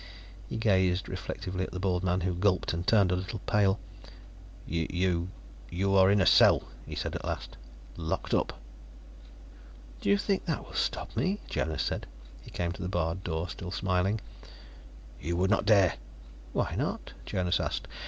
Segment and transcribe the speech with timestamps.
[0.49, 3.79] He gazed reflectively at the bald man, who gulped and turned a little pale.
[4.65, 5.27] "You...
[5.69, 7.55] you are in a cell," he said at last.
[7.97, 8.59] "Locked up."
[10.01, 12.07] "Do you think that will stop me?" Jonas said.
[12.41, 14.19] He came to the barred door, still smiling.
[15.21, 15.93] "You would not dare"
[16.51, 17.87] "Why not?" Jonas asked.